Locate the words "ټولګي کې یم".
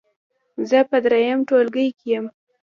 1.47-2.25